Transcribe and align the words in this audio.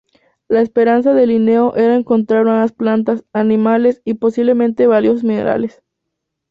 La 0.47 0.61
esperanza 0.61 1.13
de 1.13 1.27
Linneo 1.27 1.75
era 1.75 1.93
encontrar 1.95 2.43
nuevas 2.43 2.71
plantas, 2.71 3.23
animales 3.33 4.01
y, 4.03 4.15
posiblemente, 4.15 4.87
valiosos 4.87 5.23
minerales. 5.23 5.83